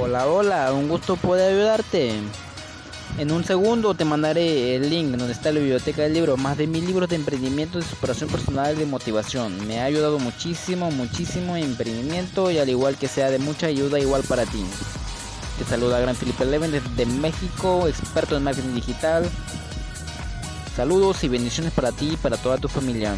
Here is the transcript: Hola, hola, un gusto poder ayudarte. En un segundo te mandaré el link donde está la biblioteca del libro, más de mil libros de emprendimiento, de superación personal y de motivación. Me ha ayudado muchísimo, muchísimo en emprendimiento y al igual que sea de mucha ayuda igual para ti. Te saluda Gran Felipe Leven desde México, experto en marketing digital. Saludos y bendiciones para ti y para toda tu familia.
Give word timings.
Hola, 0.00 0.26
hola, 0.26 0.72
un 0.72 0.88
gusto 0.88 1.16
poder 1.16 1.52
ayudarte. 1.52 2.14
En 3.18 3.30
un 3.30 3.44
segundo 3.44 3.92
te 3.92 4.06
mandaré 4.06 4.74
el 4.74 4.88
link 4.88 5.16
donde 5.16 5.34
está 5.34 5.52
la 5.52 5.60
biblioteca 5.60 6.00
del 6.00 6.14
libro, 6.14 6.38
más 6.38 6.56
de 6.56 6.66
mil 6.66 6.86
libros 6.86 7.10
de 7.10 7.16
emprendimiento, 7.16 7.78
de 7.78 7.84
superación 7.84 8.30
personal 8.30 8.74
y 8.74 8.78
de 8.78 8.86
motivación. 8.86 9.66
Me 9.66 9.80
ha 9.80 9.84
ayudado 9.84 10.18
muchísimo, 10.18 10.90
muchísimo 10.90 11.58
en 11.58 11.64
emprendimiento 11.64 12.50
y 12.50 12.58
al 12.58 12.70
igual 12.70 12.96
que 12.96 13.06
sea 13.06 13.30
de 13.30 13.38
mucha 13.38 13.66
ayuda 13.66 14.00
igual 14.00 14.22
para 14.22 14.46
ti. 14.46 14.64
Te 15.58 15.64
saluda 15.66 16.00
Gran 16.00 16.16
Felipe 16.16 16.46
Leven 16.46 16.72
desde 16.72 17.04
México, 17.04 17.86
experto 17.86 18.34
en 18.34 18.44
marketing 18.44 18.74
digital. 18.74 19.28
Saludos 20.74 21.22
y 21.22 21.28
bendiciones 21.28 21.74
para 21.74 21.92
ti 21.92 22.12
y 22.14 22.16
para 22.16 22.38
toda 22.38 22.56
tu 22.56 22.68
familia. 22.68 23.14